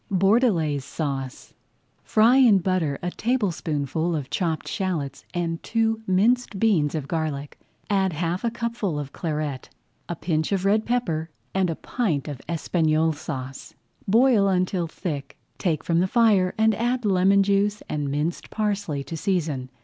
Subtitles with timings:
[0.09, 1.53] BORDELAISE SAUCE
[2.03, 7.59] Fry in butter a tablespoonful of chopped shallots and two minced beans of garlic.
[7.87, 9.69] Add [Page 18] half a cupful of Claret,
[10.09, 13.75] a pinch of red pepper, and a pint of Espagnole Sauce.
[14.07, 19.15] Boil until thick, take from the fire and add lemon juice and minced parsley to
[19.15, 19.69] season.